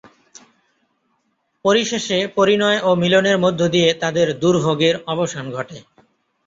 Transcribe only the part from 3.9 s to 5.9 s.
তাঁদের দুর্ভোগের অবসান ঘটে।